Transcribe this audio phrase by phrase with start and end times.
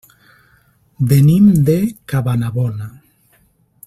[1.11, 1.77] Venim de
[2.13, 2.89] Cabanabona.